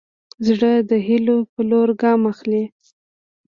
[0.47, 2.63] زړه د هيلو په لور ګام اخلي.